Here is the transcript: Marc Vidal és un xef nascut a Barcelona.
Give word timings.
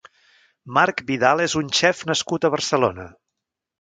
Marc 0.77 1.03
Vidal 1.11 1.45
és 1.45 1.55
un 1.61 1.69
xef 1.81 2.01
nascut 2.13 2.49
a 2.49 2.51
Barcelona. 2.57 3.07